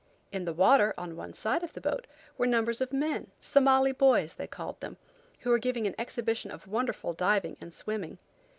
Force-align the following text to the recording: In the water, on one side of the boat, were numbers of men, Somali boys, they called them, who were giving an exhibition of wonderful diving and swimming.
In 0.31 0.45
the 0.45 0.51
water, 0.53 0.95
on 0.97 1.15
one 1.15 1.31
side 1.31 1.61
of 1.61 1.73
the 1.73 1.79
boat, 1.79 2.07
were 2.35 2.47
numbers 2.47 2.81
of 2.81 2.91
men, 2.91 3.27
Somali 3.37 3.91
boys, 3.91 4.33
they 4.33 4.47
called 4.47 4.79
them, 4.79 4.97
who 5.41 5.51
were 5.51 5.59
giving 5.59 5.85
an 5.85 5.93
exhibition 5.99 6.49
of 6.49 6.65
wonderful 6.65 7.13
diving 7.13 7.55
and 7.61 7.71
swimming. 7.71 8.17